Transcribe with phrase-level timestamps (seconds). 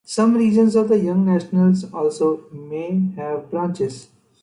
[0.03, 4.07] Some regions of the Young Nationals also may have branches.